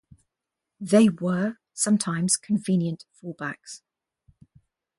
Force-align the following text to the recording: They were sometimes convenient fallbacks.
They 0.79 1.09
were 1.09 1.57
sometimes 1.75 2.35
convenient 2.35 3.05
fallbacks. 3.13 3.81